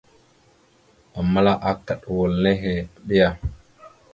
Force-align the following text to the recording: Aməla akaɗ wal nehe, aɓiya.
Aməla 1.19 1.53
akaɗ 1.69 2.01
wal 2.17 2.33
nehe, 2.43 2.73
aɓiya. 2.95 3.29